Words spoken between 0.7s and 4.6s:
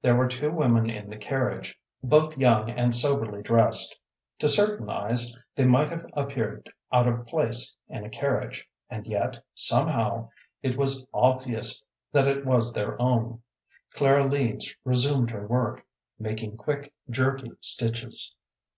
in the carriage, both young and soberly dressed. To